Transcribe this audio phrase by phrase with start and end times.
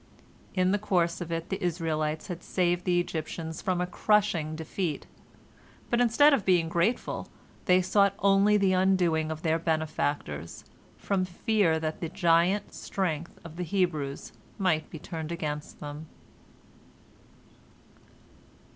[0.55, 5.05] In the course of it, the Israelites had saved the Egyptians from a crushing defeat,
[5.91, 7.27] but instead of being grateful
[7.65, 10.65] they sought only the undoing of their benefactors,
[10.97, 16.07] from fear that the giant strength of the Hebrews might be turned against them.